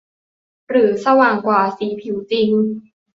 [0.69, 2.49] หรือสว่างกว่าสีผิวจริง